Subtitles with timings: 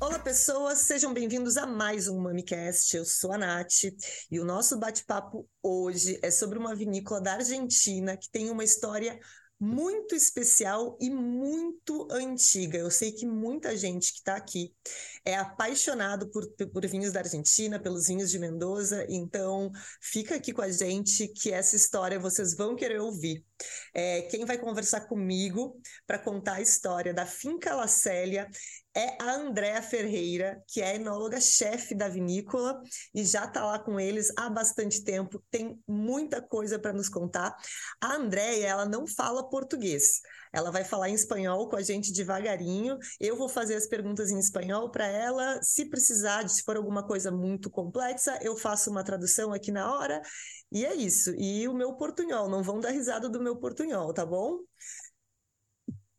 [0.00, 2.96] Olá, pessoas, sejam bem-vindos a mais um MamiCast.
[2.96, 3.84] Eu sou a Nath
[4.30, 9.18] e o nosso bate-papo hoje é sobre uma vinícola da Argentina que tem uma história
[9.60, 12.78] muito especial e muito antiga.
[12.78, 14.74] Eu sei que muita gente que está aqui
[15.24, 19.70] é apaixonado por, por vinhos da Argentina, pelos vinhos de Mendoza, então
[20.00, 23.44] fica aqui com a gente que essa história vocês vão querer ouvir.
[23.94, 28.48] É, quem vai conversar comigo para contar a história da Finca La Célia
[28.94, 32.82] é a Andréa Ferreira, que é enóloga-chefe da vinícola
[33.14, 37.56] e já está lá com eles há bastante tempo, tem muita coisa para nos contar.
[38.00, 40.20] A Andréia, ela não fala português,
[40.52, 42.98] ela vai falar em espanhol com a gente devagarinho.
[43.18, 45.62] Eu vou fazer as perguntas em espanhol para ela.
[45.62, 50.20] Se precisar, se for alguma coisa muito complexa, eu faço uma tradução aqui na hora.
[50.70, 51.34] E é isso.
[51.36, 54.58] E o meu portunhol, não vão dar risada do meu portunhol, tá bom?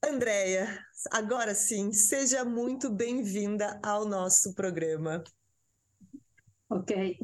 [0.05, 0.67] Andréia,
[1.11, 5.23] agora sim, seja muito bem-vinda ao nosso programa.
[6.69, 7.17] Ok.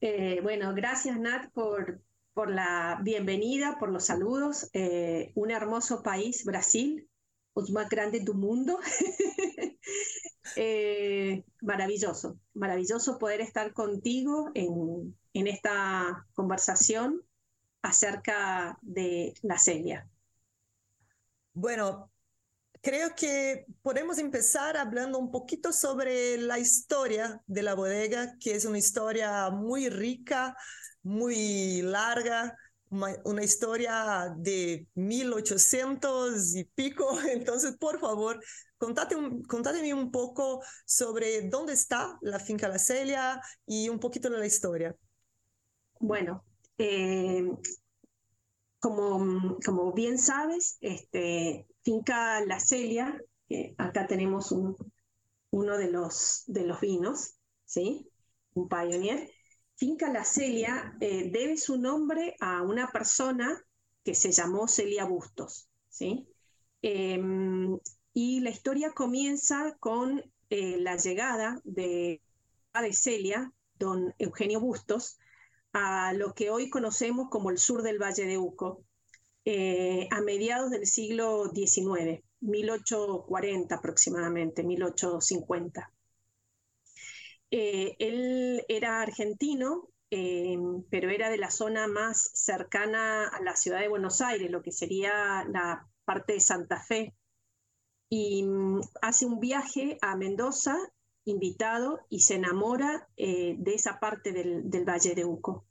[0.00, 2.00] Eh, bueno, gracias Nat por,
[2.34, 4.68] por la bienvenida, por los saludos.
[4.72, 7.08] Eh, un hermoso país, Brasil,
[7.54, 8.78] los más grandes del mundo.
[10.56, 17.22] eh, maravilloso, maravilloso poder estar contigo en, en esta conversación
[17.82, 20.08] acerca de la Celia.
[21.52, 22.10] Bueno,
[22.84, 28.66] Creo que podemos empezar hablando un poquito sobre la historia de la bodega, que es
[28.66, 30.54] una historia muy rica,
[31.02, 32.54] muy larga,
[32.90, 37.08] uma história de 1800 e pico.
[37.32, 38.38] Entonces, por favor,
[38.76, 44.38] contate un, un poco sobre dónde está la finca La Celia y un poquito de
[44.38, 44.94] la historia.
[46.00, 46.44] Bueno,
[46.76, 47.48] eh,
[48.78, 53.20] como, como bien sabes, este, Finca La Celia,
[53.76, 54.76] acá tenemos un,
[55.50, 58.10] uno de los, de los vinos, ¿sí?
[58.54, 59.30] un Pioneer.
[59.76, 63.62] Finca La Celia eh, debe su nombre a una persona
[64.02, 65.68] que se llamó Celia Bustos.
[65.88, 66.26] ¿sí?
[66.82, 67.78] Em,
[68.12, 72.20] y la historia comienza con eh, la llegada de,
[72.72, 75.18] de Celia, don Eugenio Bustos,
[75.72, 78.84] a lo que hoy conocemos como el sur del Valle de Uco,
[79.46, 85.92] eh, a mediados del siglo XIX, 1840 aproximadamente, 1850.
[87.50, 90.56] Eh, él era argentino, eh,
[90.90, 94.72] pero era de la zona más cercana a la ciudad de Buenos Aires, lo que
[94.72, 97.14] sería la parte de Santa Fe,
[98.08, 100.76] y mm, hace un viaje a Mendoza
[101.26, 105.66] invitado y se enamora de esa parte del, del Valle de Uco.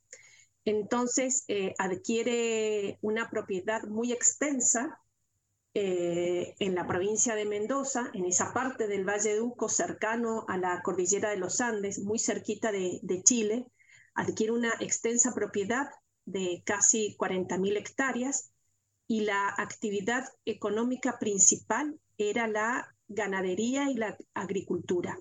[0.66, 5.00] Entonces eh, adquiere una propiedad muy extensa
[5.76, 10.58] eh, en la provincia de Mendoza, en esa parte del Valle de Uco, cercano a
[10.58, 13.66] la cordillera de los Andes, muy cerquita de, Chile,
[14.14, 15.88] adquiere una extensa propiedad
[16.26, 18.54] de casi 40.000 hectáreas
[19.08, 25.18] y la actividad económica principal era la ganadería y la agricultura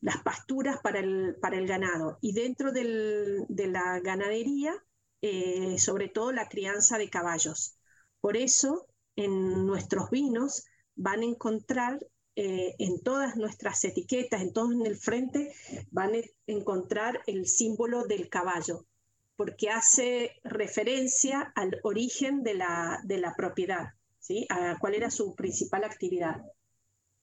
[0.00, 4.74] las pasturas para el, para el ganado y dentro de la ganadería,
[5.22, 7.76] eh, sobre todo la crianza de caballos.
[8.20, 10.64] Por eso, en nuestros vinos
[10.94, 11.98] van a encontrar
[12.36, 15.52] eh, en todas nuestras etiquetas, en todo en el frente,
[15.90, 18.86] van a encontrar el símbolo del caballo,
[19.34, 24.46] porque hace referencia al origen de la, de la propiedad, ¿sí?
[24.50, 26.40] a cuál era su principal actividad.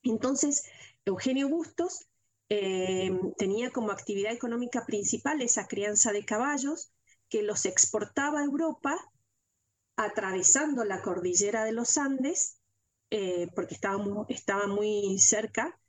[0.03, 0.65] Entonces,
[1.05, 2.07] Eugenio Bustos
[2.49, 6.91] eh, tenía como actividad económica principal esa crianza de caballos
[7.27, 8.97] que los exportaba a Europa
[9.95, 12.59] atravesando la cordillera de los Andes,
[13.09, 15.79] eh, porque estaba, estaba muy cerca,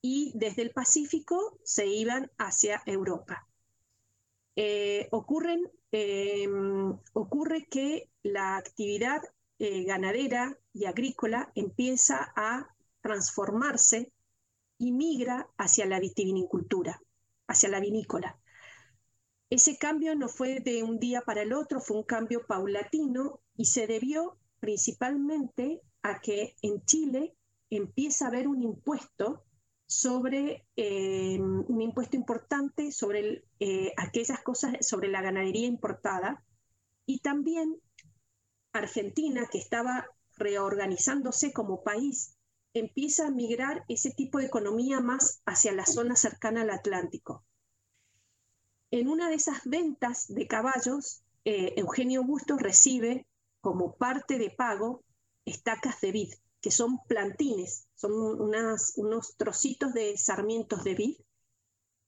[0.00, 3.46] y desde el Pacífico se iban hacia Europa.
[4.56, 5.70] Eh, ocurren,
[7.12, 9.20] ocurre que la actividad
[9.58, 14.12] ganadera y agrícola empieza a transformarse
[14.80, 17.00] y migra hacia la vitivinicultura,
[17.46, 18.40] hacia la vinícola.
[19.50, 23.66] Ese cambio no fue de un día para el otro, fue un cambio paulatino y
[23.66, 27.36] se debió principalmente a que en Chile
[27.68, 29.44] empieza a haber un impuesto
[29.86, 36.42] sobre eh, un impuesto importante sobre eh, aquellas cosas, sobre la ganadería importada,
[37.04, 37.76] y también
[38.72, 40.06] Argentina, que estaba
[40.36, 42.38] reorganizándose como país
[42.74, 47.44] empieza a migrar ese tipo de economía más hacia la zona cercana al Atlántico.
[48.90, 53.26] En una de esas ventas de caballos, eh, Eugenio Bustos recibe
[53.60, 55.04] como parte de pago
[55.44, 61.16] estacas de vid, que son plantines, son unas, unos trocitos de sarmientos de vid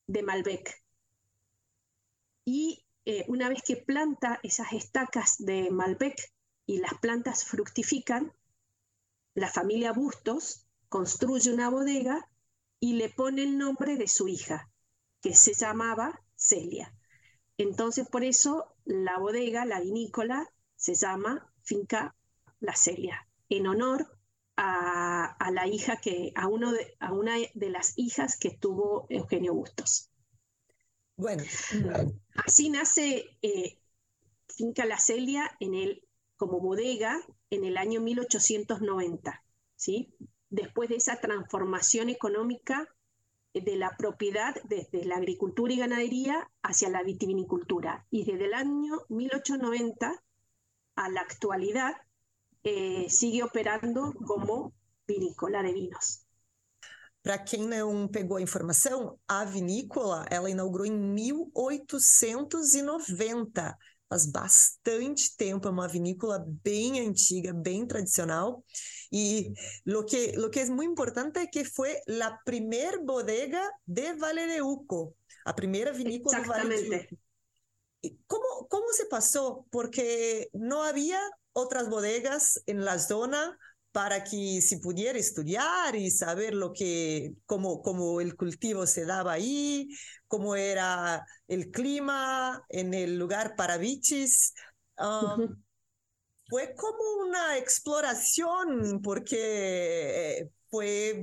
[0.06, 0.82] de Malbec.
[2.44, 6.32] Y eh, una vez que planta esas estacas de Malbec
[6.66, 8.32] y las plantas fructifican,
[9.34, 12.28] la familia Bustos construye una bodega
[12.80, 14.70] y le pone el nombre de su hija,
[15.20, 16.94] que se llamaba Celia.
[17.56, 22.16] Entonces, por eso la bodega, la vinícola, se llama Finca
[22.60, 24.18] La Celia, en honor
[24.56, 29.54] a, la hija que, a, uno de, a una de las hijas que tuvo Eugenio
[29.54, 30.10] Bustos.
[31.16, 31.44] Bueno,
[32.44, 33.78] así nace eh,
[34.48, 37.20] Finca La Celia en el, como bodega
[37.52, 39.44] en el año 1890,
[39.76, 40.12] ¿sí?
[40.48, 42.88] después de esa transformación económica
[43.52, 48.06] de la propiedad desde la agricultura y ganadería hacia la vitivinicultura.
[48.10, 50.24] Y desde el año 1890
[50.96, 51.92] a la actualidad
[52.64, 54.72] eh, sigue operando como
[55.06, 56.24] vinícola de vinos.
[57.22, 63.76] Para quem não pegou a informação, a vinícola ela inaugurou em 1890
[64.12, 68.62] faz bastante tempo, é uma vinícola bem antiga, bem tradicional.
[69.10, 69.52] E
[69.86, 74.46] lo que, lo que é muito importante é que foi a primeira bodega de Vale
[74.46, 75.16] de Uco,
[75.46, 77.18] a primeira vinícola do Vale de Uco.
[78.26, 79.66] Como, como se passou?
[79.70, 81.18] Porque não havia
[81.54, 83.56] outras bodegas na zona
[83.92, 89.32] para que se pudiera estudiar y saber lo que, cómo, cómo el cultivo se daba
[89.32, 89.88] ahí,
[90.32, 94.54] cómo era el clima en el lugar para bichis.
[94.96, 95.62] Um,
[96.48, 101.22] fue como una exploración porque eh, fue...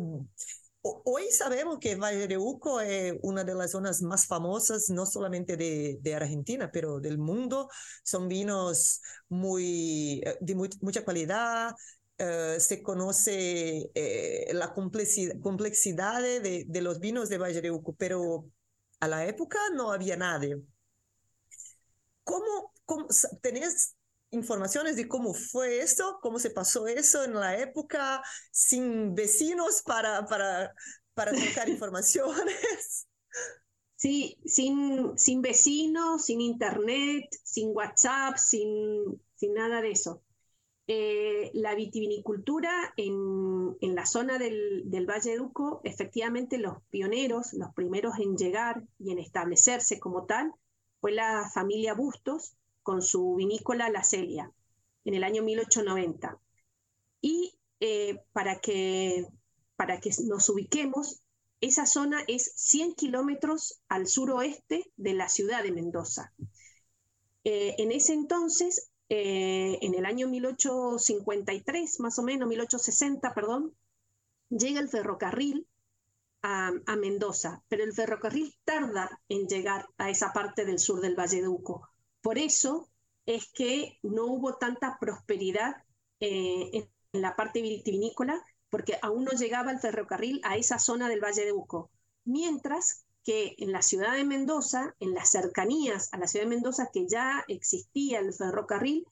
[0.82, 5.58] Hoy sabemos que Valle de Uco es una de las zonas más famosas, no solamente
[5.58, 7.68] de, de Argentina, pero del mundo.
[8.04, 11.74] Son vinos muy, eh, de muy, mucha calidad,
[12.20, 17.62] eh, se conoce eh, la complejidad, de, de, los vinos de Valle
[17.98, 18.46] pero
[19.00, 20.58] a la época no había nadie.
[22.24, 23.08] ¿Cómo, cómo
[23.42, 23.96] tenés
[24.32, 30.26] informaciones de cómo fue esto, cómo se pasó eso en la época, sin vecinos para,
[30.26, 30.74] para,
[31.14, 33.08] para buscar informaciones?
[33.96, 40.24] Sí, sin, sin vecinos, sin internet, sin WhatsApp, sin, sin nada de eso.
[40.92, 48.18] Eh, la vitivinicultura en, la zona del, Valle de Uco, efectivamente los pioneros, los primeros
[48.18, 50.52] en llegar y en establecerse como tal,
[51.00, 54.52] fue la familia Bustos con su vinícola La Celia
[55.06, 56.40] en el año 1890.
[57.22, 59.28] Y eh, para, que,
[59.76, 61.22] para que nos ubiquemos,
[61.62, 66.34] esa zona es 100 kilómetros al suroeste de la ciudad de Mendoza.
[67.44, 73.74] Eh, en ese entonces eh, en el año 1853, más o menos, 1860, perdón,
[74.50, 75.68] llega el ferrocarril
[76.42, 81.42] a, Mendoza, pero el ferrocarril tarda en llegar a esa parte del sur del Valle
[81.42, 81.90] de Uco.
[82.22, 82.90] Por eso
[83.26, 85.84] es que no hubo tanta prosperidad
[86.20, 91.24] eh, en la parte vitivinícola, porque aún no llegaba el ferrocarril a esa zona del
[91.24, 91.90] Valle de Uco.
[92.24, 96.90] Mientras que en la ciudad de Mendoza, en las cercanías a la ciudad de Mendoza,
[96.92, 99.06] que ya existía el ferrocarril,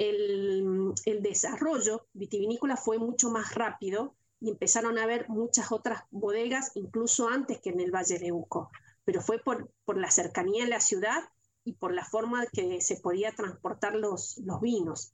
[0.00, 7.28] el, desarrollo vitivinícola fue mucho más rápido y empezaron a haber muchas otras bodegas, incluso
[7.28, 8.70] antes que en el Valle de Uco.
[9.04, 11.28] Pero fue por, la cercanía en la ciudad
[11.64, 15.12] y por la forma que se podía transportar los vinos.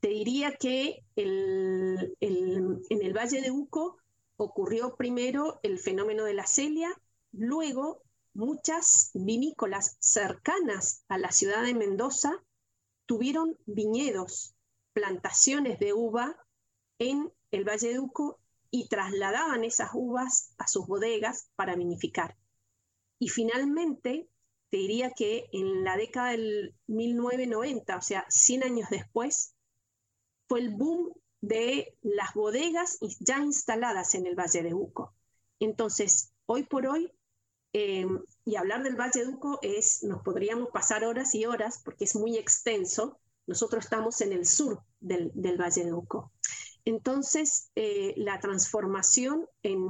[0.00, 2.16] Te diría que en
[2.88, 3.99] el Valle de Uco
[4.44, 6.90] ocurrió primero el fenómeno de la celia,
[7.32, 12.42] luego muchas vinícolas cercanas a la ciudad de Mendoza
[13.06, 14.54] tuvieron viñedos,
[14.92, 16.36] plantaciones de uva
[16.98, 22.36] en el Valle de Uco y trasladaban esas uvas a sus bodegas para vinificar.
[23.18, 24.28] Y finalmente,
[24.70, 29.54] te diría que en la década del 1990, o sea, 100 años después,
[30.48, 35.14] fue el boom de las bodegas ya instaladas en el Valle de Uco.
[35.58, 37.12] Entonces, hoy por hoy,
[37.72, 38.06] eh,
[38.44, 42.16] y hablar del Valle de Uco es, nos podríamos pasar horas y horas porque es
[42.16, 43.18] muy extenso.
[43.46, 46.32] Nosotros estamos en el sur del, Valle de Uco.
[46.84, 49.86] Entonces, eh, la transformación en,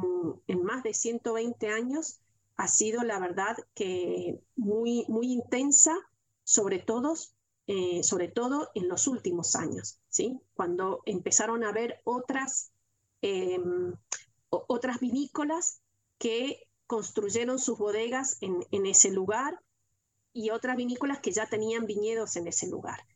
[0.47, 2.21] en, más de 120 años
[2.57, 5.97] ha sido, la verdad, que muy, muy intensa,
[6.45, 7.15] sobre todo
[7.73, 10.41] eh, sobre todo en los últimos años, ¿sí?
[10.55, 12.73] cuando empezaron a haber otras,
[13.23, 13.95] em,
[14.49, 15.81] otras vinícolas
[16.19, 19.63] que construyeron sus bodegas en, ese lugar
[20.33, 23.07] y otras vinícolas que ya tenían viñedos en ese lugar.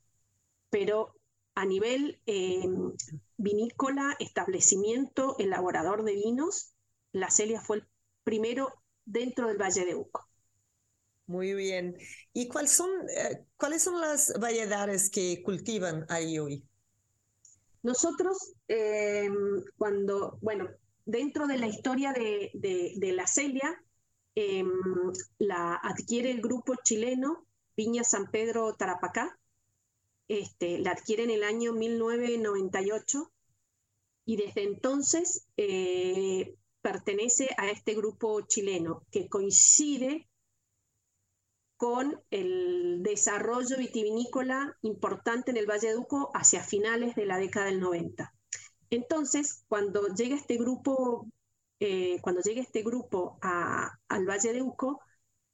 [0.70, 1.16] pero
[1.56, 2.62] a nivel eh,
[3.37, 6.76] vinícola, establecimiento, elaborador de vinos,
[7.11, 7.88] la Celia fue el
[8.23, 8.73] primero
[9.04, 10.28] dentro del Valle de Uco.
[11.26, 11.96] Muy bien.
[12.32, 16.64] ¿Y cuáles son, eh, cuáles son las variedades que cultivan ahí hoy?
[17.82, 19.28] Nosotros, eh,
[19.76, 20.68] cuando, bueno,
[21.04, 23.82] dentro de la historia de, la Celia,
[24.34, 24.70] em,
[25.38, 29.38] la adquiere el grupo chileno Viña San Pedro Tarapacá,
[30.28, 33.30] este, la adquiere en el año 1998
[34.24, 40.28] y desde entonces eh, pertenece a este grupo chileno que coincide
[41.76, 47.66] con el desarrollo vitivinícola importante en el Valle de Uco hacia finales de la década
[47.66, 48.32] del 90.
[48.90, 51.26] Entonces, cuando llega este grupo,
[51.80, 55.00] eh, cuando llega este grupo al Valle de Uco,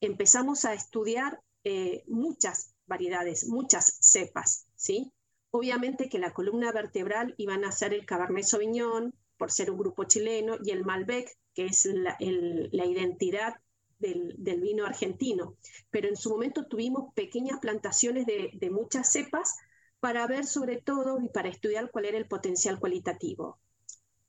[0.00, 5.12] empezamos a estudiar eh, muchas variedades, muchas cepas, ¿sí?
[5.50, 10.04] Obviamente que la columna vertebral iban a ser el Cabernet Sauvignon, por ser un grupo
[10.04, 13.54] chileno, y el Malbec, que es la, identidad
[14.00, 15.56] del, vino argentino.
[15.90, 19.56] Pero en su momento tuvimos pequeñas plantaciones de, muchas cepas
[20.00, 23.58] para ver sobre todo y para estudiar cuál era el potencial cualitativo.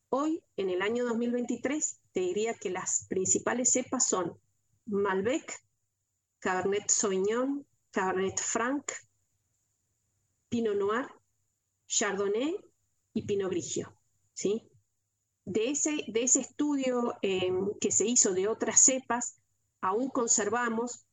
[0.09, 4.37] Hoy, en el año 2023, te diría que las principales cepas son
[4.85, 5.63] Malbec,
[6.39, 8.91] Cabernet Sauvignon, Cabernet Franc,
[10.49, 11.07] Pinot Noir,
[11.87, 12.57] Chardonnay
[13.13, 13.95] y Pinot Grigio.
[14.33, 14.69] ¿sí?
[15.45, 19.40] De, ese, de ese estudio em, que se hizo de otras cepas,
[19.81, 21.05] aún conservamos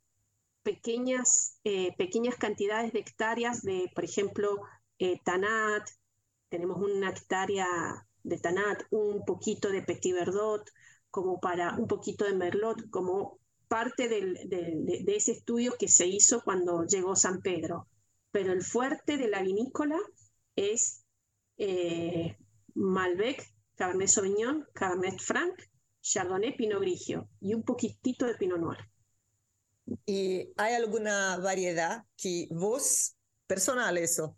[0.62, 4.60] pequeñas, eh, pequeñas cantidades de hectáreas de, por ejemplo,
[4.98, 5.88] eh, Tanat,
[6.48, 7.66] tenemos una hectárea
[8.22, 10.68] de Tanat, un poquito de Petit Verdot,
[11.10, 16.84] como para un poquito de Merlot, como parte de, ese estudio que se hizo cuando
[16.84, 17.86] llegó San Pedro.
[18.30, 19.98] Pero el fuerte de la vinícola
[20.56, 21.04] es
[21.56, 22.36] eh,
[22.74, 23.42] Malbec,
[23.76, 25.54] Cabernet Sauvignon, Cabernet Franc,
[26.12, 28.78] Chardonnay, Pinot Grigio y un poquitito de Pinot Noir.
[30.04, 34.36] ¿Y hay alguna variedad que vos, personal eso,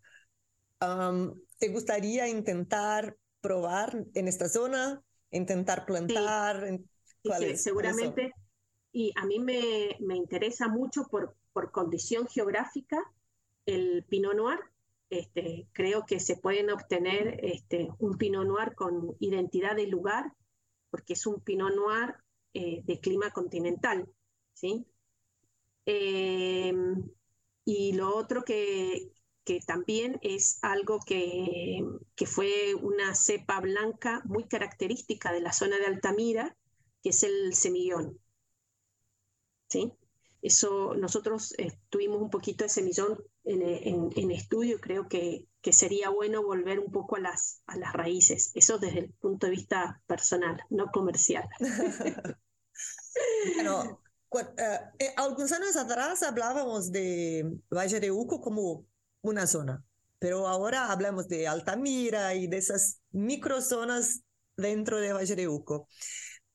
[1.58, 6.78] te gustaría intentar probar en esta zona, intentar plantar?
[7.22, 8.32] Sí, seguramente
[8.92, 12.98] y a mí me, interesa mucho por, por, condición geográfica
[13.66, 14.58] el Pinot Noir.
[15.10, 20.32] Este, creo que se pueden obtener este, un Pinot Noir con identidad de lugar,
[20.90, 22.14] porque es un Pinot Noir
[22.54, 24.08] eh, de clima continental.
[24.54, 24.86] ¿sí?
[25.86, 27.10] Em,
[27.64, 29.12] y lo otro que,
[29.44, 31.82] que también es algo que,
[32.14, 36.56] que, fue una cepa blanca muy característica de la zona de Altamira,
[37.02, 38.18] que es el semillón.
[39.68, 39.92] ¿sí?
[40.42, 46.08] Eso, nosotros eh, tuvimos un poquito de semillón en, en, estudio, creo que, que, sería
[46.10, 50.02] bueno volver un poco a las, a las raíces, eso desde el punto de vista
[50.06, 51.48] personal, no comercial.
[53.54, 54.00] bueno,
[54.38, 58.86] eh, eh, algunos años atrás hablábamos de Valle de Uco como
[59.22, 59.84] una zona,
[60.18, 64.22] pero ahora hablamos de Altamira y de esas microzonas
[64.56, 65.88] dentro de Valle de Uco.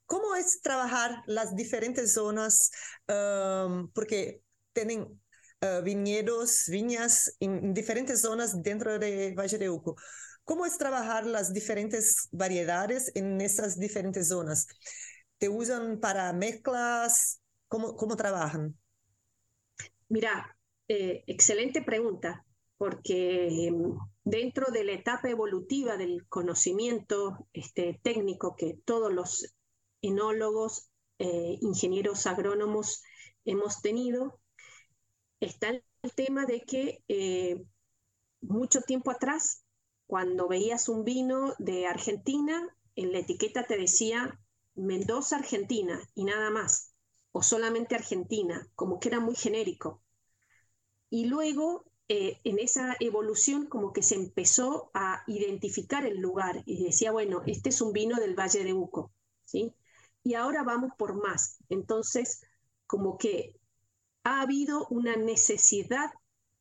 [0.05, 2.71] ¿Cómo es trabajar las diferentes zonas?
[3.93, 4.41] porque
[4.73, 5.01] tienen
[5.61, 9.95] uh, viñedos, viñas en diferentes zonas dentro de Valle de Uco.
[10.43, 14.67] ¿Cómo es trabajar las diferentes variedades en esas diferentes zonas?
[15.39, 17.41] ¿Te usan para mezclas?
[17.67, 18.77] ¿Cómo, cómo trabajan?
[20.07, 20.55] Mira,
[20.87, 22.45] eh, excelente pregunta,
[22.77, 29.54] porque em, dentro de la etapa evolutiva del conocimiento este, técnico que todos los
[30.07, 33.03] enólogos, eh, ingenieros agrónomos
[33.45, 34.39] hemos tenido,
[35.39, 37.63] está el tema de que eh,
[38.41, 39.63] mucho tiempo atrás,
[40.07, 44.39] cuando veías un vino de Argentina, en la etiqueta te decía
[44.75, 46.93] Mendoza, Argentina, y nada más,
[47.31, 50.01] o solamente Argentina, como que era muy genérico.
[51.09, 56.83] Y luego, eh, en esa evolución, como que se empezó a identificar el lugar y
[56.83, 59.11] decía, bueno, este es un vino del Valle de Uco,
[59.43, 59.73] ¿sí?
[60.25, 61.59] Y ahora vamos por más.
[61.69, 62.41] Entonces,
[62.87, 63.55] como que
[64.23, 66.11] ha habido una necesidad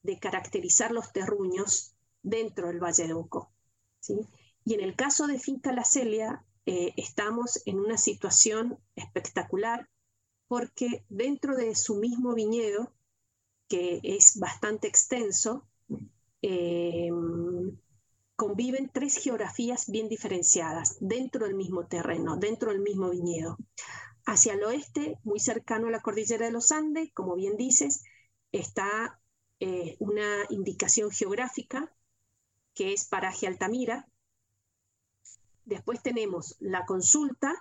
[0.02, 3.50] de caracterizar los terruños dentro del Valle de Uco.
[4.66, 9.88] Y en el caso de Finca La Celia, eh, estamos en una situación espectacular
[10.46, 12.92] porque dentro de su mismo viñedo,
[13.66, 15.66] que es bastante extenso,
[16.42, 17.08] eh,
[18.36, 23.58] conviven tres geografías bien diferenciadas dentro del mismo terreno, dentro del mismo viñedo.
[24.26, 28.02] Hacia el oeste, muy cercano a la cordillera de los Andes, como bien dices,
[28.52, 29.20] está
[29.60, 31.94] eh, una indicación geográfica
[32.74, 34.08] que es Paraje Altamira.
[35.64, 37.54] Después tenemos la consulta,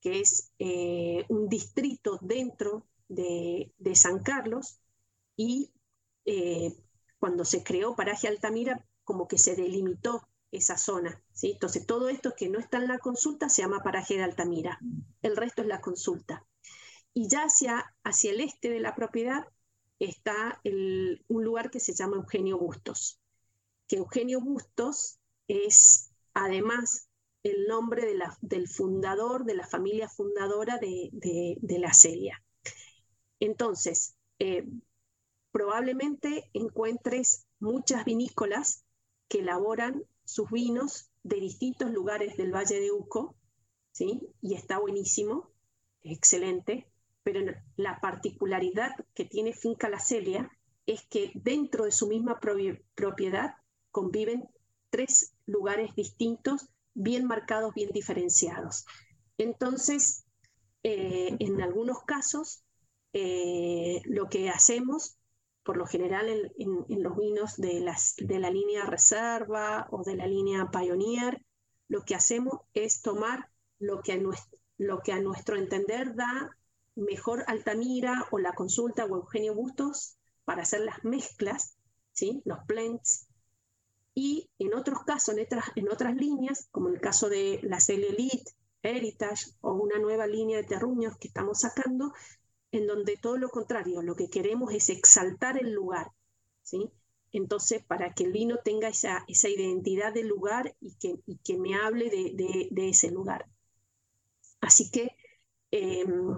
[0.00, 4.80] que es eh, un distrito dentro de, San Carlos,
[5.36, 5.72] y
[6.26, 6.74] eh,
[7.18, 11.20] cuando se creó Paraje Altamira, como que se delimitó esa zona.
[11.32, 11.50] ¿sí?
[11.50, 14.78] Entonces, todo esto que no está en la consulta se llama paraje de Altamira.
[15.20, 16.46] El resto es la consulta.
[17.12, 19.48] Y ya hacia, hacia el este de la propiedad
[19.98, 23.20] está un lugar que se llama Eugenio Bustos.
[23.88, 27.08] Que Eugenio Bustos es además
[27.42, 28.06] el nombre
[28.42, 32.40] del fundador, de la familia fundadora de, la Celia.
[33.40, 34.68] Entonces, eh,
[35.50, 38.84] probablemente encuentres muchas vinícolas
[39.30, 43.36] que elaboran sus vinos de distintos lugares del Valle de Uco,
[43.92, 44.20] ¿sí?
[44.42, 45.48] Y está buenísimo,
[46.02, 46.88] excelente,
[47.22, 47.40] pero
[47.76, 50.50] la particularidad que tiene Finca La Celia
[50.84, 53.54] es que dentro de su misma propiedad
[53.92, 54.48] conviven
[54.90, 58.84] tres lugares distintos, bien marcados, bien diferenciados.
[59.38, 60.24] Entonces,
[60.82, 62.64] eh, en algunos casos,
[63.12, 65.19] eh, lo que hacemos
[65.62, 71.44] por lo general en, los vinos de, la línea Reserva o de la línea Pioneer,
[71.88, 76.56] lo que hacemos es tomar lo que a nuestro, entender da
[76.94, 81.76] mejor Altamira o la consulta o Eugenio Bustos para hacer las mezclas,
[82.12, 82.42] ¿sí?
[82.44, 83.26] los blends.
[84.14, 87.80] Y en otros casos, en otras, en otras líneas, como en el caso de la
[87.80, 88.52] Celia Elite,
[88.82, 92.12] Heritage o una nueva línea de terruños que estamos sacando,
[92.72, 96.12] en donde todo lo contrario, lo que queremos es exaltar el lugar,
[96.62, 96.90] ¿sí?
[97.32, 101.76] Entonces, para que el vino tenga esa, esa identidad del lugar y que, que me
[101.76, 103.46] hable de, ese lugar.
[104.60, 105.10] Así que
[105.70, 106.36] em,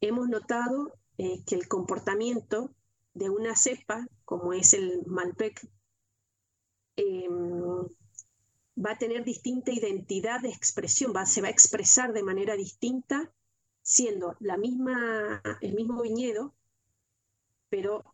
[0.00, 2.74] hemos notado eh, que el comportamiento
[3.14, 5.66] de una cepa, como es el Malbec,
[6.96, 7.86] em,
[8.76, 13.32] va a tener distinta identidad de expresión, va, se va a expresar de manera distinta
[13.82, 16.54] siendo la misma, el mismo viñedo,
[17.68, 18.04] pero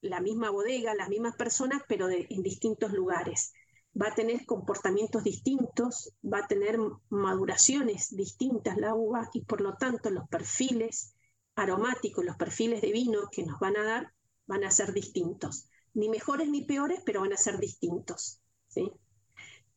[0.00, 3.52] la misma bodega, las mismas personas, pero en distintos lugares.
[4.00, 9.74] Va a tener comportamientos distintos, va a tener maduraciones distintas la uva y por lo
[9.76, 11.14] tanto los perfiles
[11.54, 14.12] aromáticos, los perfiles de vino que nos van a dar
[14.46, 15.68] van a ser distintos.
[15.94, 18.40] Ni mejores ni peores, pero van a ser distintos.
[18.68, 18.90] ¿sí?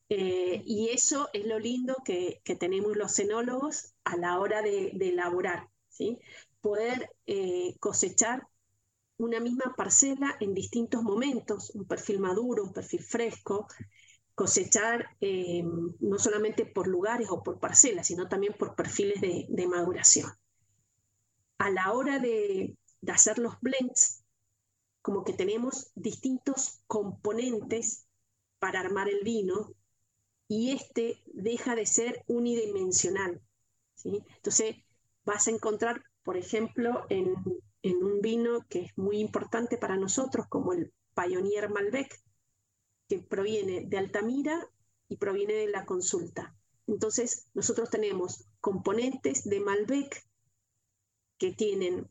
[0.10, 5.70] Eh, y eso es lo lindo que, tenemos los cenólogos a la hora de, elaborar,
[5.90, 6.20] ¿sí?
[6.62, 8.48] poder eh, cosechar
[9.18, 13.68] una misma parcela en distintos momentos, un perfil maduro, un perfil fresco,
[14.34, 15.64] cosechar eh,
[16.00, 20.32] no solamente por lugares o por parcelas, sino también por perfiles de, maduración.
[21.58, 24.24] A la hora de, de hacer los blends,
[25.02, 28.06] como que tenemos distintos componentes
[28.60, 29.74] para armar el vino
[30.48, 33.42] y este deja de ser unidimensional.
[33.96, 34.24] ¿sí?
[34.36, 34.78] Entonces,
[35.26, 37.36] vas a encontrar, por ejemplo, en,
[37.84, 42.22] un vino que es muy importante para nosotros, como el Pioneer Malbec,
[43.08, 44.70] que proviene de Altamira
[45.08, 46.54] y proviene de la consulta.
[46.86, 50.26] Entonces, nosotros tenemos componentes de Malbec
[51.38, 52.10] que tienen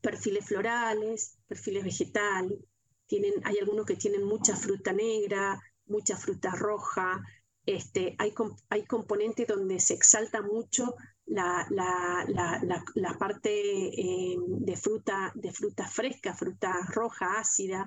[0.00, 2.58] perfiles florales, perfiles vegetales,
[3.06, 7.22] tienen, hay algunos que tienen mucha fruta negra, mucha fruta roja,
[7.68, 8.32] este, hay,
[8.70, 10.94] hay componentes donde se exalta mucho
[11.26, 17.86] la, la, parte eh, de, fruta, de fruta fresca, fruta roja, ácida,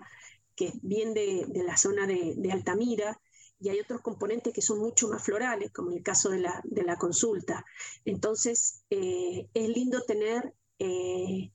[0.55, 1.13] que viene
[1.47, 3.19] de, la zona de, Altamira,
[3.59, 6.61] y hay otros componentes que son mucho más florales, como en el caso de la,
[6.63, 7.65] de la consulta.
[8.05, 11.51] Entonces, eh, es lindo tener eh,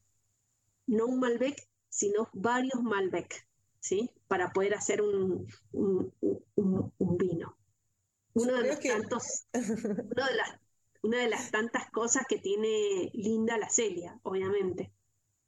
[0.89, 3.47] no un Malbec, sino varios Malbec.
[3.87, 4.11] ¿Sí?
[4.27, 5.47] Para poder hacer un,
[6.99, 7.57] vino.
[8.35, 9.47] Uno de, los tantos,
[11.03, 14.93] una de las tantas cosas que tiene linda la Celia, obviamente.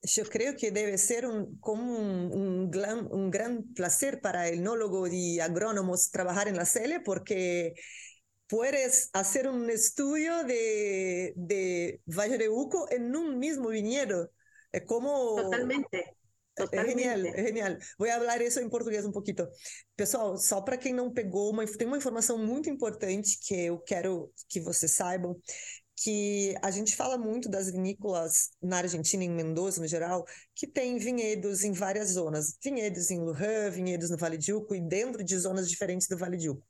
[0.03, 5.09] Yo creo que debe ser un, como un, gran, un gran placer para el enólogo
[5.09, 7.75] y agrónomos trabajar en la Celia porque
[8.47, 14.31] puedes hacer un estudio de, de Valle de Uco en un mismo viñedo.
[14.71, 15.35] Es como...
[15.43, 16.18] Totalmente.
[16.73, 17.77] É genial, é genial.
[17.99, 19.49] Vou falar isso em português um pouquinho.
[19.97, 24.33] Pessoal, só para quem não pegou, uma, tem uma informação muito importante que eu quero
[24.49, 25.41] que vocês saibam,
[25.97, 30.99] que a gente fala muito das vinícolas na Argentina, em Mendoza no geral, que tem
[30.99, 32.57] vinhedos em várias zonas.
[32.63, 36.37] Vinhedos em Luján, vinhedos no Vale de Uco e dentro de zonas diferentes do Vale
[36.37, 36.65] de Uco.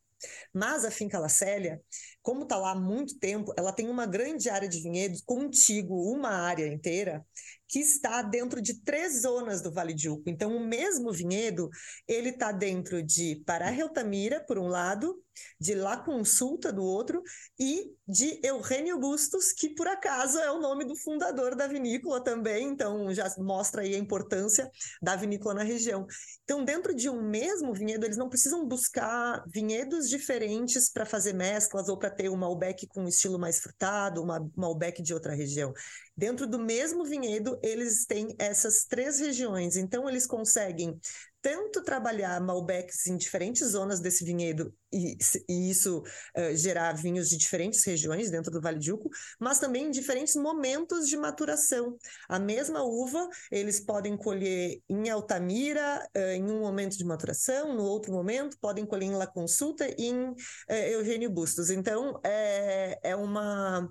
[0.52, 1.80] Mas a finca La Célia,
[2.22, 6.30] como está lá há muito tempo, ela tem uma grande área de vinhedos contigo, uma
[6.30, 7.24] área inteira,
[7.68, 10.24] que está dentro de três zonas do Vale de Uco.
[10.26, 11.68] Então, o mesmo vinhedo,
[12.06, 15.22] ele está dentro de Pará Altamira, por um lado,
[15.60, 17.22] de La Consulta do outro
[17.58, 22.68] e de Eugênio Bustos, que por acaso é o nome do fundador da vinícola também,
[22.68, 24.70] então já mostra aí a importância
[25.00, 26.06] da vinícola na região.
[26.44, 31.88] Então, dentro de um mesmo vinhedo, eles não precisam buscar vinhedos diferentes para fazer mesclas
[31.88, 35.72] ou para ter uma Malbec com um estilo mais frutado, uma Malbec de outra região.
[36.16, 40.98] Dentro do mesmo vinhedo, eles têm essas três regiões, então eles conseguem
[41.40, 45.16] tanto trabalhar Malbecs em diferentes zonas desse vinhedo e,
[45.48, 46.02] e isso
[46.36, 50.34] uh, gerar vinhos de diferentes regiões dentro do Vale de Uco, mas também em diferentes
[50.34, 51.96] momentos de maturação.
[52.28, 57.84] A mesma uva eles podem colher em Altamira uh, em um momento de maturação, no
[57.84, 60.36] outro momento podem colher em La Consulta e em uh,
[60.68, 61.70] Eugênio Bustos.
[61.70, 63.88] Então é, é uma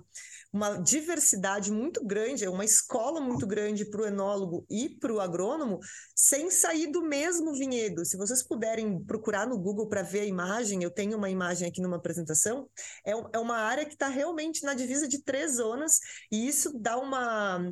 [0.52, 5.20] uma diversidade muito grande, é uma escola muito grande para o enólogo e para o
[5.20, 5.78] agrônomo,
[6.14, 8.04] sem sair do mesmo vinhedo.
[8.04, 11.82] Se vocês puderem procurar no Google para ver a imagem, eu tenho uma imagem aqui
[11.82, 12.68] numa apresentação,
[13.04, 15.98] é, é uma área que está realmente na divisa de três zonas,
[16.32, 17.70] e isso dá uma,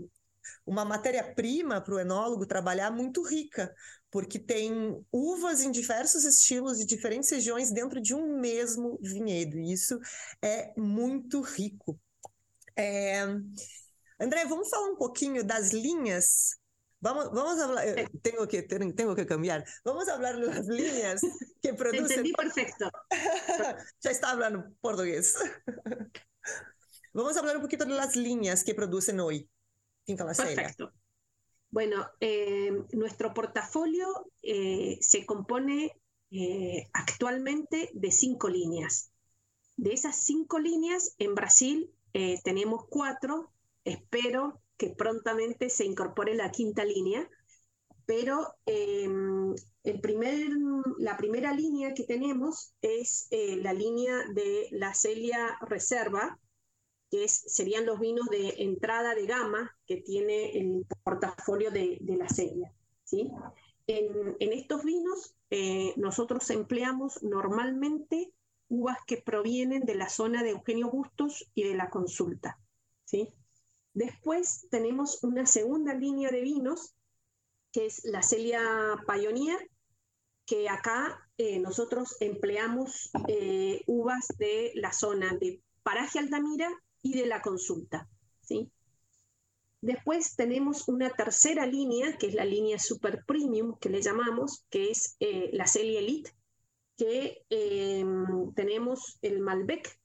[0.66, 3.72] uma matéria-prima para o enólogo trabalhar muito rica,
[4.10, 9.72] porque tem uvas em diversos estilos de diferentes regiões dentro de um mesmo vinhedo, e
[9.72, 9.98] isso
[10.42, 11.98] é muito rico.
[12.76, 13.22] É...
[14.18, 16.56] André, vamos falar um pouquinho das linhas.
[17.00, 17.84] Vamos, vamos falar.
[18.22, 19.64] Tenho que, tenho, que cambiar.
[19.84, 21.20] Vamos falar das linhas
[21.60, 22.18] que produzem.
[22.18, 22.90] Entendi perfecto.
[24.02, 25.34] Já está falando português.
[27.12, 29.48] Vamos falar um pouquinho das linhas que producen hoy.
[30.06, 30.92] Finca La Perfecto.
[31.70, 34.06] Bueno, eh, nuestro portafolio
[34.42, 35.92] eh, se compone
[36.30, 39.10] eh, actualmente de cinco líneas.
[39.76, 43.52] De esas cinco líneas, en Brasil eh, tenemos cuatro,
[43.85, 47.29] espero que prontamente se incorpore la quinta línea,
[48.07, 50.48] pero em, el primer,
[50.96, 56.40] la primera línea que tenemos es eh, la línea de la Celia Reserva,
[57.11, 62.31] que es, serían los vinos de entrada de gama que tiene el portafolio de, la
[62.31, 62.72] Celia.
[63.05, 63.31] ¿sí?
[63.88, 68.33] En, en estos vinos eh, nosotros empleamos normalmente
[68.68, 72.59] uvas que provienen de la zona de Eugenio Bustos y de la consulta.
[73.05, 73.29] ¿sí?
[73.94, 76.94] Después tenemos una segunda línea de vinos,
[77.72, 78.61] que es la Celia
[79.07, 79.70] Pioneer,
[80.46, 86.70] que acá eh, nosotros empleamos eh, uvas de la zona de Paraje Altamira
[87.02, 88.09] y de la consulta.
[88.42, 88.70] ¿sí?
[89.81, 94.90] Después tenemos una tercera línea, que es la línea Super Premium, que le llamamos, que
[94.90, 96.36] es eh, la Celia Elite,
[96.96, 100.00] que em, tenemos el Malbec,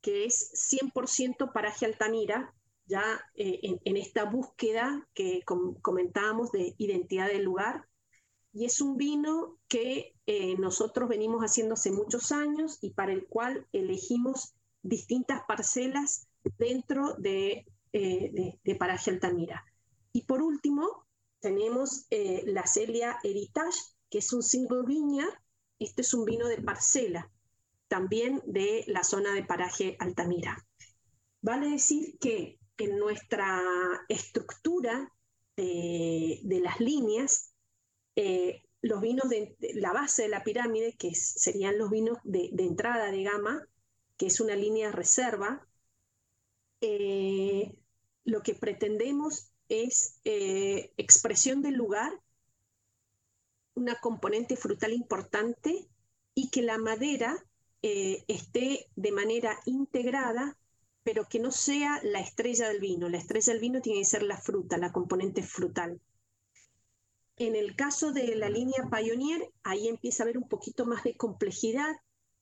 [0.00, 2.54] que es 100% paraje Altamira,
[2.86, 3.02] ya
[3.34, 5.42] eh, en, esta búsqueda que
[5.80, 7.88] comentábamos de identidad del lugar.
[8.52, 13.26] Y es un vino que eh, nosotros venimos haciendo hace muchos años y para el
[13.26, 19.64] cual elegimos distintas parcelas dentro de, eh, de, Paraje Altamira.
[20.12, 21.06] Y por último,
[21.40, 25.34] tenemos la Celia Heritage, que es un single vineyard
[25.84, 27.30] este es un vino de parcela,
[27.88, 30.66] también de la zona de paraje Altamira.
[31.40, 33.62] Vale decir que en nuestra
[34.08, 35.12] estructura
[35.56, 37.52] de, las líneas,
[38.16, 43.10] eh, los vinos de, la base de la pirámide, que serían los vinos de, entrada
[43.10, 43.68] de gama,
[44.16, 45.66] que es una línea reserva,
[46.80, 47.76] eh,
[48.24, 52.12] lo que pretendemos es eh, expresión del lugar
[53.74, 55.88] una componente frutal importante
[56.34, 57.36] y que la madera
[57.82, 60.56] eh, esté de manera integrada,
[61.02, 63.08] pero que no sea la estrella del vino.
[63.08, 66.00] La estrella del vino tiene que ser la fruta, la componente frutal.
[67.36, 71.16] En el caso de la línea Pioneer, ahí empieza a haber un poquito más de
[71.16, 71.94] complejidad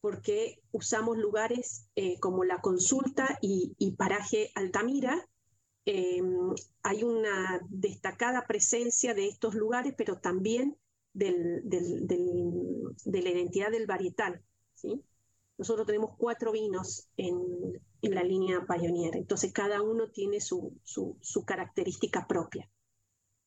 [0.03, 5.29] porque usamos lugares eh, como la consulta y, paraje Altamira.
[5.87, 10.77] Em, hay una destacada presencia de estos lugares, pero también
[11.13, 14.43] del, de la identidad del varietal.
[14.75, 15.03] ¿sí?
[15.59, 17.37] Nosotros tenemos cuatro vinos en,
[18.03, 22.69] en, la línea Pioneer, entonces cada uno tiene su, su, su característica propia.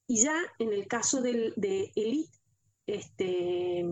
[0.08, 2.38] Y ya en el caso del, de Elite,
[2.86, 3.86] este,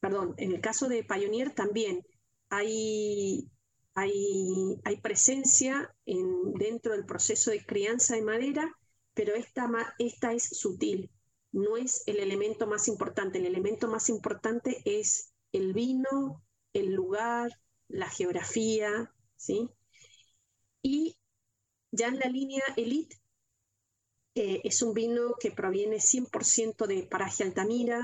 [0.00, 2.04] perdón, en el caso de Pioneer también
[2.48, 3.48] hay,
[3.94, 8.76] hay, hay presencia en, dentro del proceso de crianza de madera,
[9.14, 11.10] pero esta, esta es sutil
[11.52, 13.38] no es el elemento más importante.
[13.38, 17.50] El elemento más importante es el vino, el lugar,
[17.88, 19.70] la geografía, ¿sí?
[20.82, 21.16] Y
[21.90, 23.16] ya en la línea elite
[24.34, 28.00] Eh, es un vino que proviene 100% de Paraje Altamira,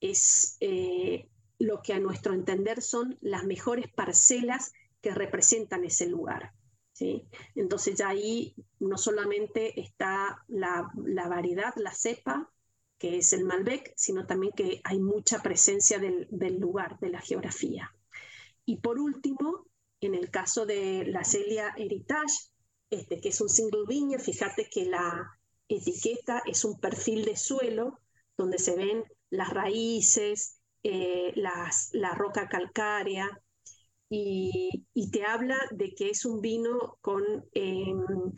[0.00, 1.28] es eh,
[1.58, 6.54] lo que a nuestro entender son las mejores parcelas que representan ese lugar.
[6.92, 7.28] ¿sí?
[7.54, 10.90] Entonces ya ahí no solamente está la,
[11.28, 12.50] variedad, la cepa,
[12.98, 16.28] que es el Malbec, sino también que hay mucha presencia del,
[16.58, 17.94] lugar, de la geografía.
[18.64, 19.66] Y por último,
[20.00, 22.50] en el caso de la Celia Heritage,
[22.90, 27.98] este, que es un single vineyard, fíjate que la etiqueta es un perfil de suelo
[28.36, 33.28] donde se ven las raíces, eh, la roca calcárea,
[34.08, 38.32] y, te habla de que es un vino con, em,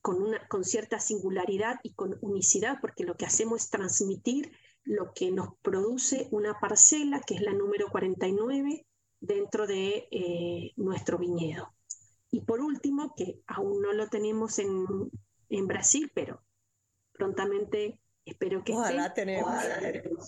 [0.00, 4.52] con, una, con cierta singularidad y con unicidad, porque lo que hacemos es transmitir
[4.84, 8.86] lo que nos produce una parcela, que es la número 49,
[9.20, 11.74] dentro de eh, nuestro viñedo.
[12.30, 14.86] Y por último, que aún no lo tenemos en,
[15.48, 16.42] en Brasil, pero
[17.12, 19.52] prontamente espero que ojalá tenemos.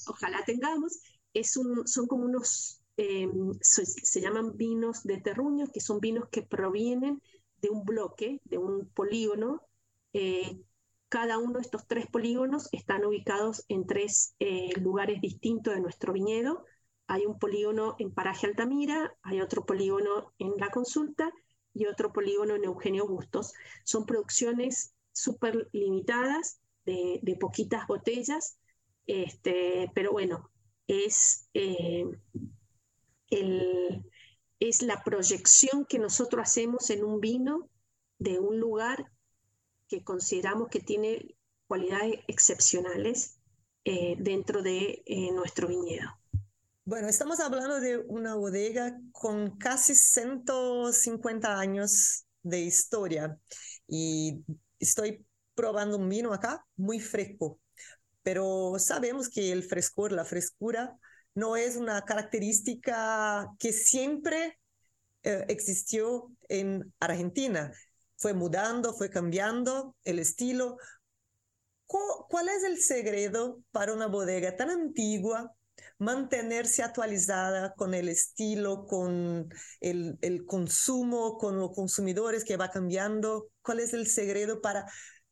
[0.08, 1.00] Ojalá, tengamos,
[1.32, 3.28] es un, son como unos eh,
[3.60, 7.22] se, llaman vinos de terruño, que son vinos que provienen
[7.62, 9.62] de un bloque, de un polígono.
[10.12, 10.60] Eh,
[11.08, 16.12] cada uno de estos tres polígonos están ubicados en tres eh, lugares distintos de nuestro
[16.12, 16.64] viñedo.
[17.06, 21.32] Hay un polígono en Paraje Altamira, hay otro polígono en La Consulta
[21.72, 23.52] y otro polígono en Eugenio Bustos.
[23.84, 28.58] Son producciones súper limitadas, de, poquitas botellas,
[29.06, 30.50] este, pero bueno,
[30.88, 31.48] es
[34.68, 37.68] es la proyección que nosotros hacemos en un vino
[38.18, 39.10] de un lugar
[39.88, 43.40] que consideramos que tiene cualidades excepcionales
[43.84, 46.08] eh, dentro de eh, nuestro viñedo.
[46.84, 53.36] Bueno, estamos hablando de una bodega con casi 150 años de historia
[53.88, 54.44] y
[54.78, 57.58] estoy probando un vino acá muy fresco,
[58.22, 60.96] pero sabemos que el frescor, la frescura
[61.34, 64.58] no es una característica que siempre
[65.22, 67.72] eh, existió en Argentina.
[68.16, 70.76] Fue mudando, fue cambiando el estilo.
[71.86, 75.52] ¿Cuál es el secreto para una bodega tan antigua
[75.98, 79.48] mantenerse actualizada con el estilo, con
[79.80, 83.48] el, el, consumo, con los consumidores que va cambiando?
[83.62, 84.86] ¿Cuál es el secreto para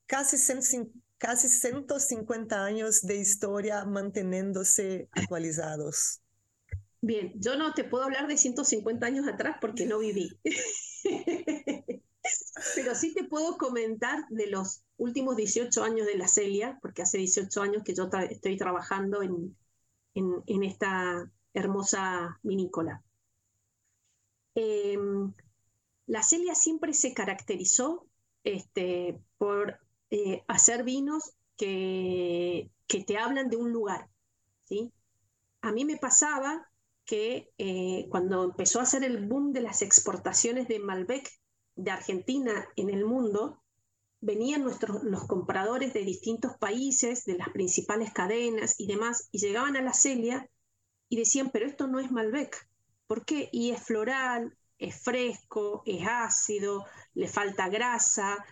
[0.07, 6.23] casi 150 casi 150 años de historia manteniéndose actualizados.
[7.03, 10.41] Bien, yo no te puedo hablar de 150 años atrás porque no viví.
[12.75, 17.19] Pero sí te puedo comentar de los últimos 18 años de la Celia, porque hace
[17.19, 19.55] 18 años que yo estoy trabajando en,
[20.15, 23.03] en, esta hermosa vinícola.
[24.55, 25.35] Em,
[26.07, 28.07] la Celia siempre se caracterizó
[28.43, 29.79] este, por
[30.11, 34.09] eh, hacer vinos que, que, te hablan de un lugar.
[34.65, 34.93] ¿sí?
[35.63, 36.71] A mí me pasaba
[37.05, 41.29] que eh, cuando empezó a hacer el boom de las exportaciones de Malbec
[41.77, 43.63] de Argentina en el mundo,
[44.21, 49.77] venían nuestros, los compradores de distintos países, de las principales cadenas y demás, y llegaban
[49.77, 50.49] a la Celia
[51.09, 52.69] y decían, pero esto no es Malbec.
[53.07, 53.49] ¿Por qué?
[53.53, 58.45] Y es floral, es fresco, es ácido, le falta grasa,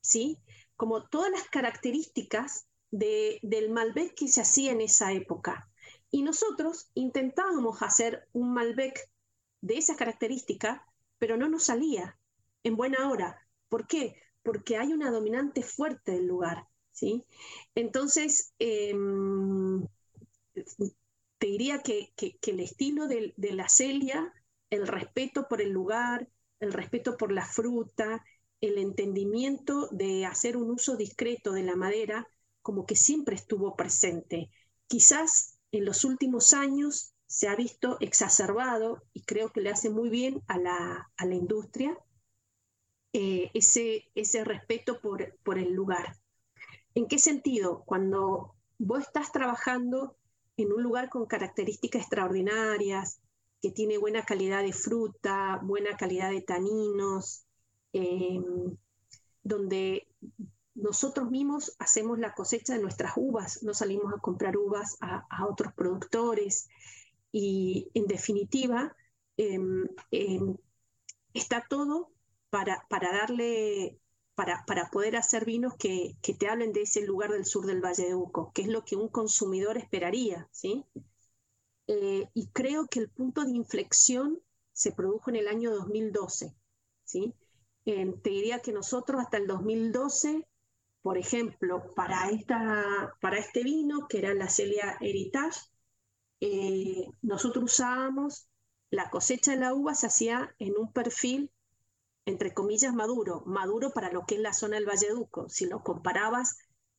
[0.00, 0.38] ¿sí?
[0.84, 5.66] Como todas las características del Malbec que se hacía en esa época.
[6.10, 9.00] Y nosotros intentábamos hacer un Malbec
[9.62, 10.84] de esa característica,
[11.18, 12.18] pero no nos salía
[12.64, 13.48] en buena hora.
[13.70, 14.16] ¿Por qué?
[14.42, 16.68] Porque hay una dominante fuerte del lugar.
[16.92, 17.24] ¿sí?
[17.74, 19.86] Entonces, em,
[21.38, 24.34] te diría que, el estilo de, de la celia,
[24.68, 26.28] el respeto por el lugar,
[26.60, 28.22] el respeto por la fruta,
[28.64, 32.26] el entendimiento de hacer un uso discreto de la madera
[32.62, 34.50] como que siempre estuvo presente.
[34.86, 40.08] Quizás en los últimos años se ha visto exacerbado y creo que le hace muy
[40.08, 41.98] bien a la, industria
[43.12, 46.16] eh, ese, ese respeto por, por el lugar.
[46.94, 47.82] ¿En qué sentido?
[47.84, 50.16] Cuando vos estás trabajando
[50.56, 53.20] en un lugar con características extraordinarias,
[53.60, 57.43] que tiene buena calidad de fruta, buena calidad de taninos,
[57.94, 58.76] Em,
[59.44, 60.08] donde
[60.74, 65.72] nosotros mismos hacemos la cosecha de nuestras uvas, no salimos a comprar uvas a, otros
[65.74, 66.68] productores
[67.30, 68.96] y en definitiva
[69.36, 70.56] em, em,
[71.34, 72.10] está todo
[72.50, 74.00] para, para darle,
[74.34, 77.80] para, para, poder hacer vinos que, que, te hablen de ese lugar del sur del
[77.80, 80.84] Valle de Uco, que es lo que un consumidor esperaría, ¿sí?
[81.86, 84.40] Eh, y creo que el punto de inflexión
[84.72, 86.56] se produjo en el año 2012,
[87.04, 87.34] ¿sí?
[87.84, 90.46] Te diría que nosotros hasta el 2012
[91.04, 95.60] por ejemplo, para, esta, para este vino, que era la Celia Heritage,
[96.40, 98.48] eh, nosotros usábamos
[98.88, 101.50] la cosecha de la uva se hacía en un perfil,
[102.24, 105.46] entre comillas, maduro, maduro para lo que es la zona del Valleduco.
[105.50, 106.56] Si lo comparabas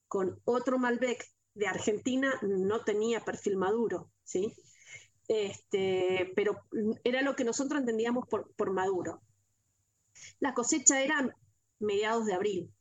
[0.08, 4.54] con otro Malbec de Argentina, no tenía perfil maduro, ¿sí?
[5.28, 6.60] Este, pero
[7.04, 9.24] era lo que nosotros entendíamos por, por maduro.
[10.39, 11.36] La cosecha era
[11.80, 12.71] mediados de abril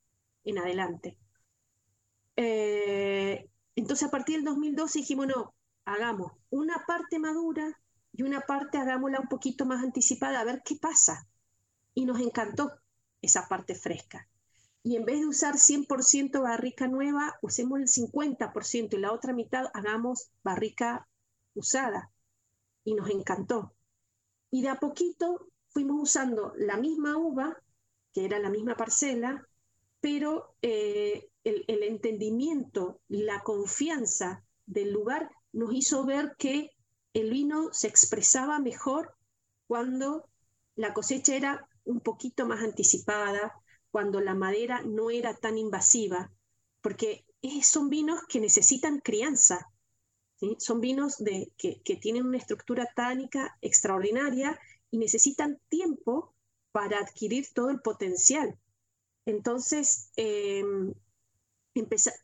[0.44, 1.18] en adelante.
[2.36, 7.80] Eh, entonces, a partir del 2012 dijimos, no, hagamos una parte madura
[8.12, 11.28] y una parte hagámosla un poquito más anticipada, a ver qué pasa.
[11.94, 12.72] Y nos encantó
[13.20, 14.28] esa parte fresca.
[14.82, 19.66] Y en vez de usar 100% barrica nueva, usemos el 50% y la otra mitad
[19.72, 21.08] hagamos barrica
[21.54, 22.10] usada.
[22.84, 23.74] Y nos encantó.
[24.50, 27.60] Y de a poquito fuimos usando la misma uva,
[28.14, 29.46] que era la misma parcela,
[30.00, 36.70] pero eh, el, entendimiento, la confianza del lugar nos hizo ver que
[37.12, 39.14] el vino se expresaba mejor
[39.66, 40.28] cuando
[40.76, 43.52] la cosecha era un poquito más anticipada,
[43.90, 46.32] cuando la madera no era tan invasiva,
[46.80, 47.24] porque
[47.62, 49.70] son vinos que necesitan crianza,
[50.58, 54.58] son vinos de, que, tienen una estructura tánica extraordinaria
[54.94, 56.32] y necesitan tiempo
[56.70, 58.56] para adquirir todo el potencial.
[59.26, 60.94] Entonces, em,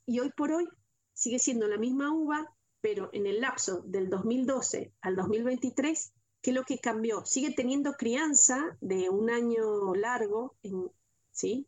[0.07, 0.69] y hoy por hoy
[1.13, 6.55] sigue siendo la misma uva, pero en el lapso del 2012 al 2023, ¿qué es
[6.55, 7.27] lo que cambió?
[7.27, 10.55] Sigue teniendo crianza de un año largo,
[11.33, 11.67] ¿sí?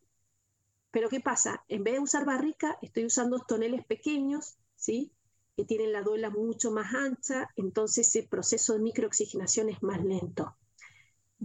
[0.89, 1.65] Pero ¿qué pasa?
[1.67, 5.11] En vez de usar barrica, estoy usando toneles pequeños, ¿sí?
[5.57, 10.55] Que tienen la duela mucho más ancha, entonces el proceso de microoxigenación es más lento.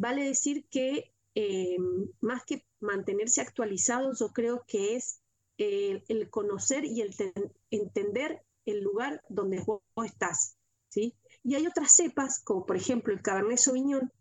[0.01, 1.77] Vale decir que eh,
[2.21, 5.21] más que mantenerse actualizado, yo creo que es
[5.59, 7.13] eh, el conocer y el
[7.73, 10.57] entender el lugar donde vos, estás,
[10.89, 11.17] ¿sí?
[11.43, 14.13] Y hay otras cepas, como por ejemplo el Cabernet Sauvignon,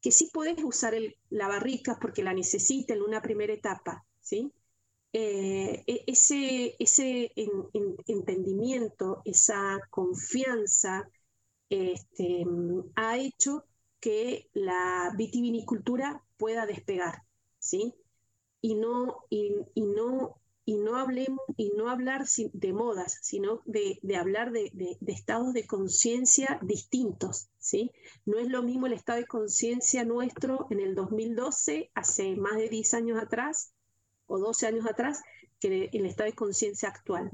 [0.00, 0.94] que sí podés usar
[1.30, 4.52] la barrica porque la necesita en una primera etapa, ¿sí?
[5.12, 7.32] Eh, e, ese ese
[8.06, 11.08] entendimiento, esa confianza,
[11.68, 12.44] este,
[12.96, 13.64] ha hecho
[14.02, 17.22] que la vitivinicultura pueda despegar,
[17.58, 17.94] ¿sí?
[18.60, 24.52] Y no, y no y no hablemos y no hablar de modas, sino de, hablar
[24.52, 24.70] de,
[25.06, 27.90] estados de conciencia distintos, ¿sí?
[28.26, 32.68] No es lo mismo el estado de conciencia nuestro en el 2012, hace más de
[32.68, 33.72] 10 años atrás
[34.26, 35.22] o 12 años atrás,
[35.58, 37.30] que el estado de conciencia actual.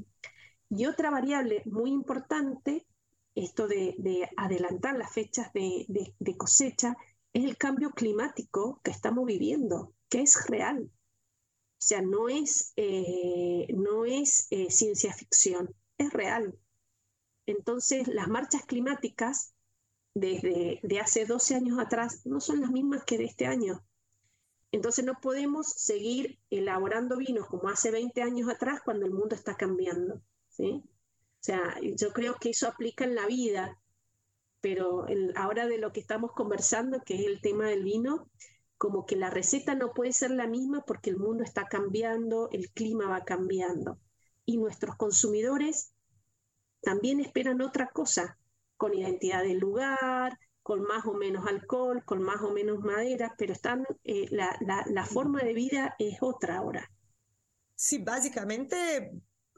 [0.71, 2.87] Y otra variable muy importante,
[3.45, 6.97] esto de, adelantar las fechas de cosecha,
[7.33, 10.91] es el cambio climático que estamos viviendo, que es real,
[11.79, 16.59] o sea, no es, eh, no es eh, ciencia ficción, es real.
[17.47, 19.55] Entonces, las marchas climáticas
[20.13, 23.85] desde de hace 12 años atrás no son las mismas que de este año.
[24.73, 29.57] Entonces no podemos seguir elaborando vinos como hace 20 años atrás cuando el mundo está
[29.57, 30.21] cambiando.
[30.49, 30.83] ¿sí?
[31.49, 33.81] Sea, yo creo que eso aplica en la vida,
[34.61, 38.31] pero ahora de lo que estamos conversando, que es el tema del vino,
[38.77, 42.69] como que la receta no puede ser la misma porque el mundo está cambiando, el
[42.73, 43.99] clima va cambiando.
[44.45, 45.95] Y nuestros consumidores
[46.83, 48.39] también esperan otra cosa,
[48.77, 53.55] con identidad del lugar, con más o menos alcohol, con más o menos madera, pero
[53.55, 56.93] están, eh, la, la forma de vida es otra ahora.
[57.75, 59.13] Sí, básicamente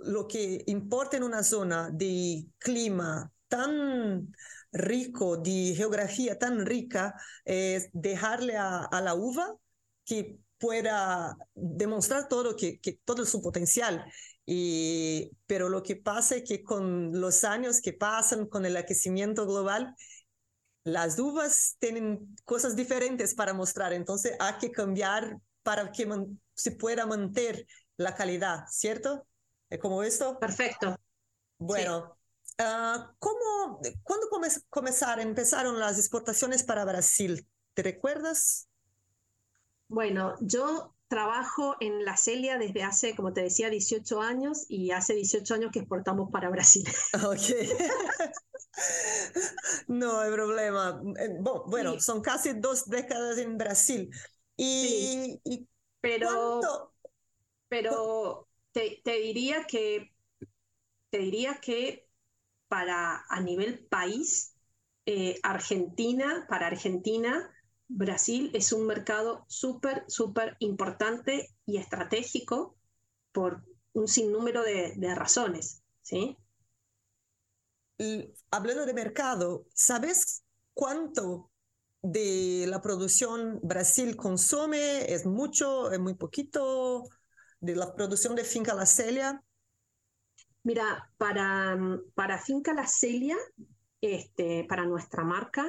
[0.05, 4.33] lo que importa en una zona de clima tan
[4.73, 9.57] rico, de geografía tan rica, es dejarle a, la uva
[10.05, 14.05] que pueda demostrar todo, que, todo su potencial.
[14.47, 19.47] Y, pero lo que pasa es que con los años que pasan, con el aquecimiento
[19.47, 19.95] global,
[20.85, 26.09] las uvas tienen cosas diferentes para mostrar, entonces hay que cambiar para que
[26.55, 29.27] se pueda mantener la calidad, ¿cierto?
[29.71, 30.39] ¿Es como esto?
[30.39, 30.97] Perfecto.
[31.59, 32.18] Bueno,
[32.62, 34.27] Ah, ¿cómo, ¿Cuándo
[34.68, 37.49] comenzaron, empezaron las exportaciones para Brasil?
[37.73, 38.68] ¿Te recuerdas?
[39.89, 45.14] Bueno, yo trabajo en la Celia desde hace, como te decía, 18 años y hace
[45.14, 46.85] 18 años que exportamos para Brasil.
[47.25, 47.39] Ok.
[49.89, 51.03] no hay problema.
[51.18, 54.11] Eh, bueno, son casi dos décadas en Brasil.
[54.59, 55.41] Y,
[56.03, 56.61] pero,
[57.68, 60.12] pero te, te, diría que
[61.11, 62.09] te diría que
[62.68, 64.55] para a nivel país,
[65.07, 67.51] eh, Argentina, para Argentina,
[67.89, 72.77] Brasil es un mercado súper, súper importante y estratégico
[73.33, 76.37] por, un sinnúmero de, de razones, ¿sí?
[78.51, 80.43] hablando de mercado, ¿sabes
[80.73, 81.51] cuánto
[82.01, 85.12] de la producción Brasil consume?
[85.12, 85.93] ¿Es mucho?
[85.93, 87.05] ¿Es muy poquito?
[87.61, 89.43] De la producción de Finca La Celia.
[90.63, 91.79] Mira, para,
[92.15, 93.37] para Finca La Celia,
[94.01, 95.67] este, para nuestra marca,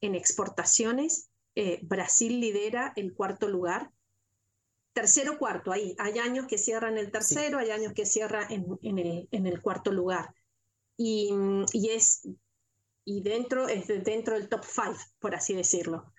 [0.00, 3.90] en exportaciones, eh, Brasil lidera el cuarto lugar.
[4.92, 5.94] Tercero, cuarto, ahí.
[5.98, 9.60] Hay años que cierran el tercero, hay años que cierra en, en, el, en el
[9.60, 10.34] cuarto lugar.
[10.96, 11.30] Y,
[11.72, 12.28] y, es
[13.04, 16.12] y dentro es dentro del top five, por así decirlo.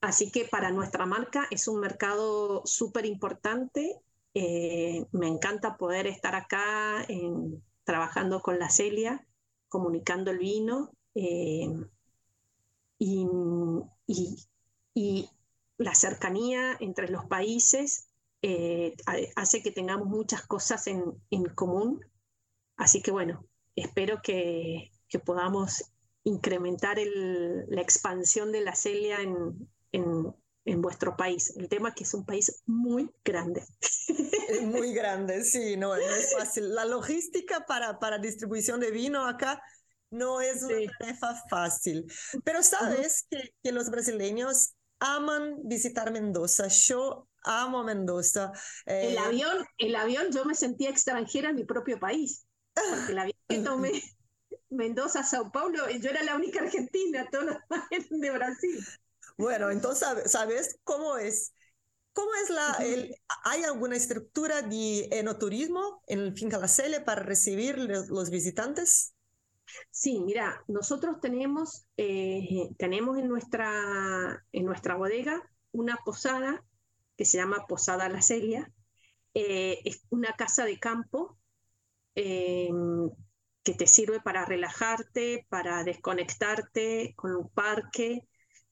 [0.00, 4.00] Así que para nuestra marca es un mercado súper importante.
[4.38, 7.06] Eh, me encanta poder estar acá
[7.84, 9.26] trabajando con la Celia,
[9.70, 10.92] comunicando el vino.
[11.14, 11.66] Eh,
[12.98, 13.26] y,
[15.78, 18.08] la cercanía entre los países
[18.42, 18.94] eh,
[19.36, 22.04] hace que tengamos muchas cosas en, común.
[22.76, 24.92] Así que bueno, espero que,
[25.24, 25.92] podamos
[26.24, 30.34] incrementar la expansión de la Celia en,
[30.66, 31.54] en, vuestro país.
[31.56, 33.64] El tema es que es un país muy grande.
[34.48, 36.74] Es muy grande, sí, no, no es fácil.
[36.74, 39.62] La logística para, para distribución de vino acá
[40.10, 42.06] no es una tarefa fácil.
[42.44, 46.68] Pero sabes que, que, los brasileños aman visitar Mendoza.
[46.68, 48.52] Yo amo Mendoza.
[48.86, 52.46] Eh, el, avión, el avión, yo me sentía extranjera en mi propio país.
[52.74, 53.92] Porque el avión que tomé
[54.70, 57.56] Mendoza, Sao Paulo, yo era la única argentina, todos los
[58.10, 58.84] de Brasil.
[59.36, 61.52] Bueno, entonces, ¿sabes cómo es?
[62.12, 63.14] ¿Cómo es la, el,
[63.44, 69.14] ¿Hay alguna estructura de enoturismo en Finca La Cele para recibir los visitantes?
[69.90, 76.64] Sí, mira, nosotros tenemos, eh, tenemos en, nuestra, en nuestra bodega una posada
[77.16, 78.70] que se llama Posada La Celia.
[79.34, 81.38] Eh, es una casa de campo
[82.14, 82.70] eh,
[83.62, 88.26] que te sirve para relajarte, para desconectarte con un parque.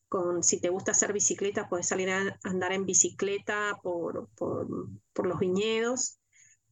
[0.08, 4.68] Con, si te gusta hacer bicicleta, puedes salir a andar en bicicleta por, por,
[5.12, 6.18] por los viñedos.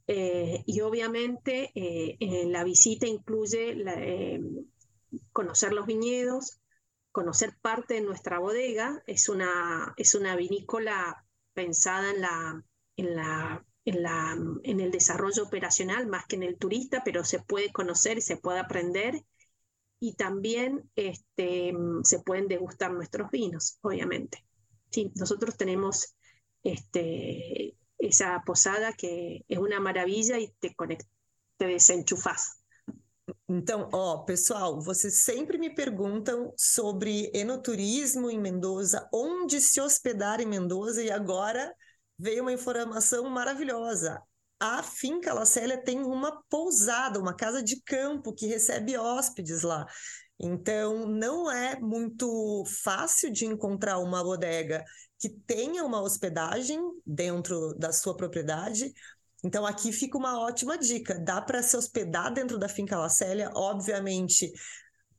[0.06, 4.40] Eh, y obviamente eh, la visita incluye eh,
[5.32, 6.60] conocer los viñedos,
[7.12, 9.02] conocer parte de nuestra bodega.
[9.06, 11.24] Es una, es una vinícola
[11.54, 12.64] pensada en, la,
[12.96, 17.40] en, la, en, la, en el desarrollo operacional más que en el turista, pero se
[17.40, 19.24] puede conocer y se puede aprender.
[20.04, 21.72] Y también este,
[22.02, 24.44] se pueden degustar nuestros vinos, obviamente.
[24.90, 26.16] Sí, nosotros tenemos
[26.64, 30.74] este, esa posada que é uma maravilha e te
[31.56, 32.58] te desenchufas.
[33.48, 40.46] Então, ó, pessoal, vocês sempre me perguntam sobre enoturismo em Mendoza, onde se hospedar em
[40.46, 41.72] Mendoza, e agora
[42.18, 44.20] veio uma informação maravilhosa.
[44.64, 49.84] A Finca La Célia tem uma pousada, uma casa de campo que recebe hóspedes lá.
[50.38, 54.84] Então, não é muito fácil de encontrar uma bodega
[55.18, 58.92] que tenha uma hospedagem dentro da sua propriedade.
[59.42, 63.50] Então, aqui fica uma ótima dica: dá para se hospedar dentro da Finca La Célia,
[63.56, 64.52] obviamente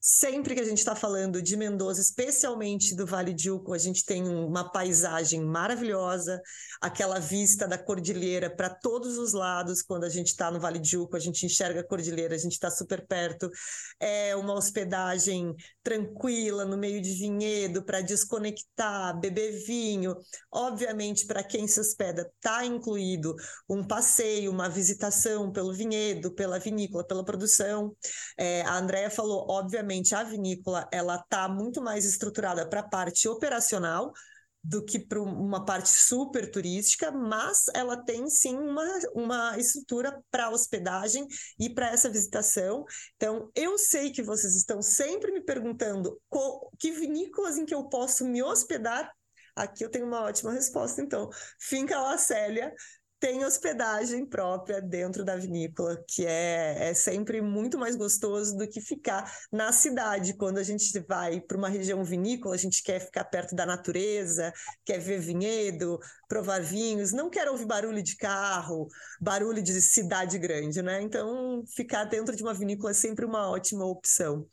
[0.05, 4.03] Sempre que a gente está falando de Mendoza, especialmente do Vale de Uco, a gente
[4.03, 6.41] tem uma paisagem maravilhosa,
[6.81, 9.81] aquela vista da cordilheira para todos os lados.
[9.81, 12.51] Quando a gente está no Vale de Uco, a gente enxerga a cordilheira, a gente
[12.51, 13.49] está super perto.
[13.97, 20.17] É uma hospedagem tranquila, no meio de vinhedo, para desconectar, beber vinho.
[20.51, 23.33] Obviamente, para quem se hospeda, está incluído
[23.69, 27.95] um passeio, uma visitação pelo vinhedo, pela vinícola, pela produção.
[28.37, 32.87] É, a Andrea falou, obviamente, obviamente a vinícola ela está muito mais estruturada para a
[32.87, 34.11] parte operacional
[34.65, 40.49] do que para uma parte super turística, mas ela tem sim uma, uma estrutura para
[40.49, 41.27] hospedagem
[41.59, 42.85] e para essa visitação.
[43.17, 46.17] Então, eu sei que vocês estão sempre me perguntando
[46.79, 49.11] que vinícolas em que eu posso me hospedar.
[49.53, 51.29] Aqui eu tenho uma ótima resposta, então.
[51.59, 52.73] Finca La Célia
[53.24, 58.82] tem hospedagem própria dentro da vinícola, que é, é sempre muito mais gostoso do que
[58.82, 60.34] ficar na cidade.
[60.34, 64.51] Quando a gente vai para uma região vinícola, a gente quer ficar perto da natureza,
[64.84, 65.97] quer ver vinhedo,
[66.28, 68.89] provar vinhos, não quer ouvir barulho de carro,
[69.21, 71.01] barulho de cidade grande, né?
[71.01, 74.45] Então, ficar dentro de uma vinícola é sempre uma ótima opção.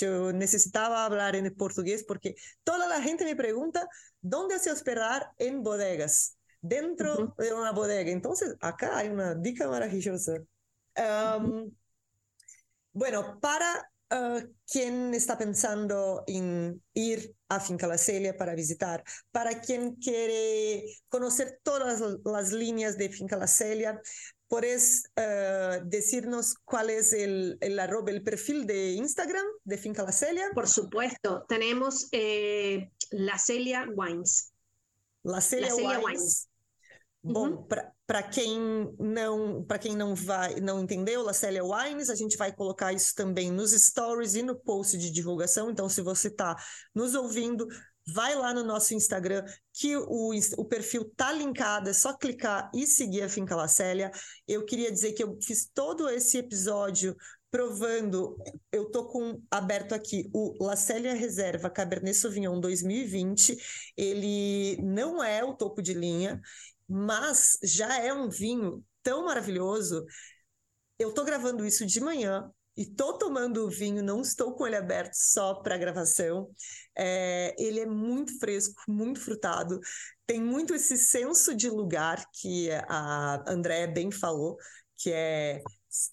[0.00, 3.84] Eu necessitava falar em português porque toda a gente me pergunta
[4.32, 8.10] onde se hospedar em bodegas dentro de una bodega.
[8.10, 10.42] Entonces, acá hay una dica maravillosa.
[12.92, 19.60] bueno, para uh, quien está pensando en ir a Finca La Celia para visitar, para
[19.60, 24.00] quien quiere conocer todas las líneas de Finca La Celia,
[24.46, 30.12] ¿Puedes uh, decirnos cuál es el, el, arroba, el perfil de Instagram de Finca La
[30.12, 30.44] Celia?
[30.54, 34.52] Por supuesto, tenemos eh, La Celia Wines.
[35.24, 36.04] La Celia, La Celia Wines.
[36.04, 36.48] Wines.
[37.24, 37.66] Bom, uhum.
[38.06, 42.52] para quem não para quem não vai não entendeu, La Célia Wines, a gente vai
[42.52, 45.70] colocar isso também nos stories e no post de divulgação.
[45.70, 46.54] Então, se você está
[46.94, 47.66] nos ouvindo,
[48.12, 52.86] vai lá no nosso Instagram, que o, o perfil tá linkado, é só clicar e
[52.86, 54.10] seguir a Finca La Célia.
[54.46, 57.16] Eu queria dizer que eu fiz todo esse episódio
[57.50, 58.36] provando,
[58.72, 63.56] eu tô com aberto aqui o La Célia Reserva Cabernet Sauvignon 2020.
[63.96, 66.40] Ele não é o topo de linha,
[66.88, 70.04] mas já é um vinho tão maravilhoso.
[70.98, 74.76] Eu estou gravando isso de manhã e estou tomando o vinho, não estou com ele
[74.76, 76.48] aberto só para gravação.
[76.96, 79.80] É, ele é muito fresco, muito frutado,
[80.26, 84.56] tem muito esse senso de lugar que a Andréa bem falou,
[84.96, 85.62] que é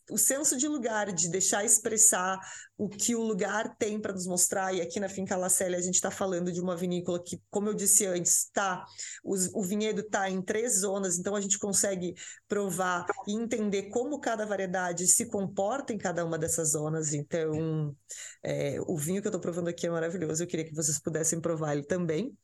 [0.10, 2.40] o senso de lugar, de deixar expressar
[2.78, 4.74] o que o lugar tem para nos mostrar.
[4.74, 7.70] E aqui na Finca La Célia a gente está falando de uma vinícola que, como
[7.70, 8.86] eu disse antes, tá,
[9.24, 12.16] o vinhedo está em três zonas, então a gente consegue
[12.48, 17.14] provar e entender como cada variedade se comporta em cada uma dessas zonas.
[17.14, 17.96] Então,
[18.44, 20.44] é, o vinho que eu estou provando aqui é maravilhoso.
[20.44, 22.36] Eu queria que vocês pudessem provar ele também.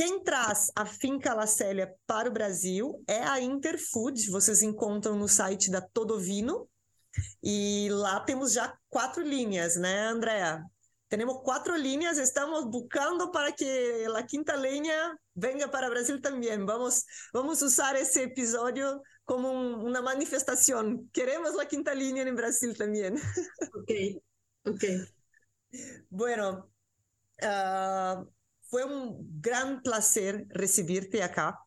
[0.00, 4.30] Quem traz a Finca La Célia para o Brasil é a Interfood.
[4.30, 6.66] Vocês encontram no site da Todovino.
[7.42, 10.64] E lá temos já quatro linhas, né, Andrea?
[11.10, 16.64] Temos quatro linhas, estamos buscando para que a quinta linha venha para o Brasil também.
[16.64, 21.06] Vamos, vamos usar esse episódio como um, uma manifestação.
[21.12, 23.12] Queremos a quinta linha no Brasil também.
[23.74, 24.22] Ok,
[24.66, 25.06] ok.
[26.10, 26.66] Bueno,
[27.42, 28.39] uh,
[28.70, 31.58] Fue un gran placer recibirte acá.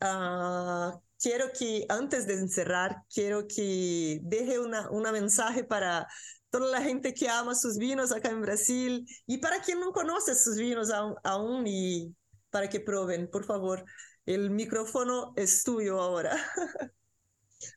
[0.00, 6.08] Uh, quiero que, antes de encerrar, quiero que deje una, una mensaje para
[6.50, 10.34] toda la gente que ama sus vinos acá en Brasil y para quien no conoce
[10.34, 12.12] sus vinos aún, aún y
[12.50, 13.84] para que prueben, por favor.
[14.26, 16.36] El micrófono es tuyo ahora.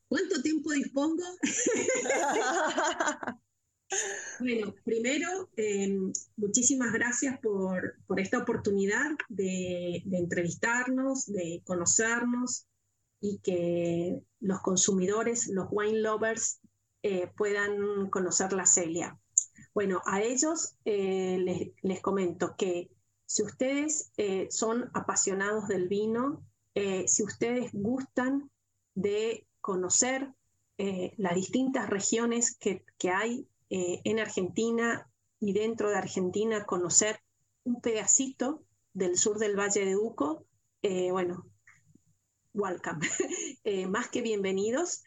[0.07, 1.23] ¿Cuánto tiempo dispongo?
[4.39, 12.65] Bueno, primero, em, muchísimas gracias por, esta oportunidad de, entrevistarnos, de conocernos
[13.21, 16.59] y que los consumidores, los wine lovers,
[17.03, 19.17] eh, puedan conocer la Celia.
[19.73, 22.89] Bueno, a ellos eh, les, les, comento que
[23.25, 26.43] si ustedes eh, son apasionados del vino,
[27.07, 28.51] si ustedes gustan
[28.95, 30.33] de conocer
[30.77, 35.09] las distintas regiones que, que hay eh, en Argentina
[35.39, 37.19] y dentro de Argentina conocer
[37.63, 38.63] un pedacito
[38.93, 40.45] del sur del Valle de Uco,
[40.83, 41.47] eh, bueno,
[42.53, 42.99] welcome,
[43.63, 45.03] eh, más que bienvenidos.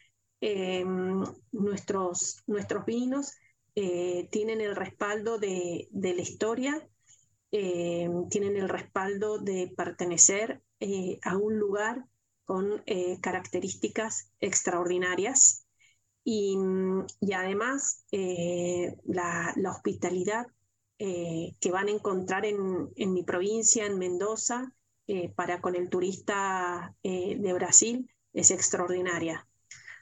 [1.51, 3.33] nuestros, nuestros vinos
[3.73, 6.89] tienen el respaldo de, de la historia,
[7.49, 10.61] tienen el respaldo de pertenecer
[11.23, 12.05] a un lugar
[12.45, 12.81] con
[13.21, 15.67] características extraordinarias.
[16.31, 16.55] Y,
[17.33, 20.45] además eh, la, hospitalidad
[20.99, 24.71] eh, que van a encontrar en, mi provincia, en Mendoza,
[25.07, 29.47] eh, para con el turista de Brasil es extraordinaria.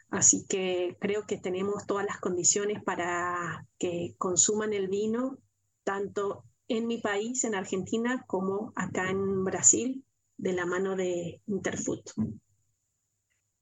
[0.09, 5.37] Así que creo que tenemos todas las condiciones para que consuman el vino,
[5.85, 10.03] tanto en mi país, en Argentina, como acá en Brasil,
[10.35, 12.01] de la mano de Interfood.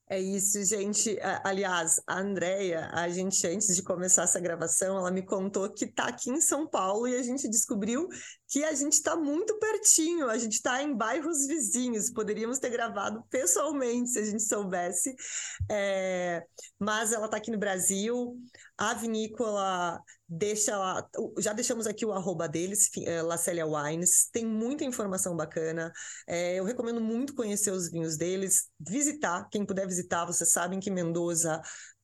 [0.08, 1.18] É isso, gente.
[1.42, 6.04] Aliás, a Andrea, a gente, antes de começar essa gravação, ela me contou que está
[6.04, 8.06] aqui em São Paulo e a gente descobriu
[8.48, 13.20] que a gente está muito pertinho, a gente está em bairros vizinhos, poderíamos ter gravado
[13.28, 15.12] pessoalmente se a gente soubesse.
[15.68, 16.44] É...
[16.78, 18.36] Mas ela está aqui no Brasil,
[18.78, 21.08] a vinícola deixa lá,
[21.38, 25.92] já deixamos aqui o arroba deles, é, Lacélia Wines, tem muita informação bacana.
[26.26, 30.90] É, eu recomendo muito conhecer os vinhos deles, visitar, quem puder visitar, vocês sabem que
[30.90, 31.60] Mendoza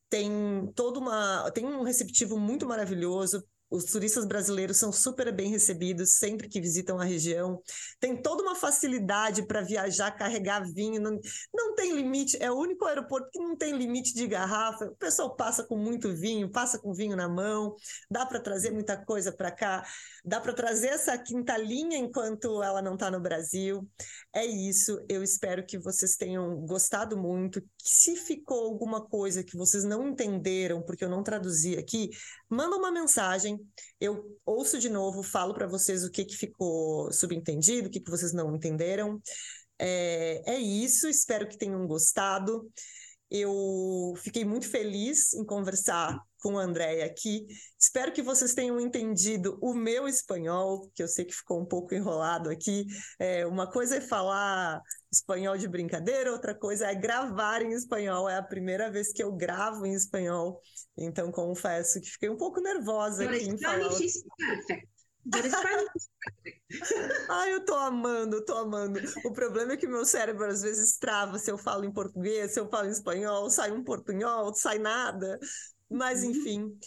[0.08, 3.42] tem toda uma tem um receptivo muito maravilhoso
[3.72, 7.60] os turistas brasileiros são super bem recebidos sempre que visitam a região.
[7.98, 11.00] Tem toda uma facilidade para viajar, carregar vinho.
[11.00, 11.18] Não,
[11.54, 14.84] não tem limite, é o único aeroporto que não tem limite de garrafa.
[14.84, 17.74] O pessoal passa com muito vinho, passa com vinho na mão.
[18.10, 19.82] Dá para trazer muita coisa para cá.
[20.22, 23.88] Dá para trazer essa quinta linha enquanto ela não está no Brasil.
[24.34, 25.02] É isso.
[25.08, 27.62] Eu espero que vocês tenham gostado muito.
[27.82, 32.10] Se ficou alguma coisa que vocês não entenderam, porque eu não traduzi aqui,
[32.50, 33.61] manda uma mensagem
[34.00, 38.10] eu ouço de novo, falo para vocês o que, que ficou subentendido, o que, que
[38.10, 39.20] vocês não entenderam.
[39.78, 42.70] É, é isso, espero que tenham gostado.
[43.34, 47.46] Eu fiquei muito feliz em conversar com a Andréia aqui.
[47.80, 51.94] Espero que vocês tenham entendido o meu espanhol, que eu sei que ficou um pouco
[51.94, 52.84] enrolado aqui.
[53.18, 58.28] É, uma coisa é falar espanhol de brincadeira, outra coisa é gravar em espanhol.
[58.28, 60.60] É a primeira vez que eu gravo em espanhol,
[60.94, 63.88] então confesso que fiquei um pouco nervosa aqui em falar.
[67.28, 69.00] Ai, eu tô amando, tô amando.
[69.24, 72.60] O problema é que meu cérebro às vezes trava se eu falo em português, se
[72.60, 75.38] eu falo em espanhol, sai um portunhol, sai nada.
[75.88, 76.30] Mas, uhum.
[76.30, 76.78] enfim,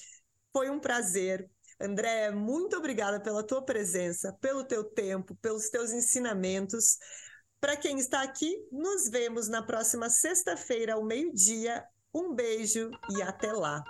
[0.51, 1.49] foi um prazer.
[1.79, 6.97] André, muito obrigada pela tua presença, pelo teu tempo, pelos teus ensinamentos.
[7.59, 11.83] Para quem está aqui, nos vemos na próxima sexta-feira, ao meio-dia.
[12.13, 13.83] Um beijo e até lá.